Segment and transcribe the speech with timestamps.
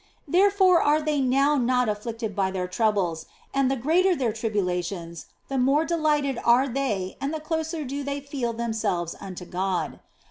[0.27, 5.59] Therefore are they now not afflicted by their troubles, and the greater their tribulations the
[5.59, 9.99] more delighted are they and the closer do they feel themselves unto God.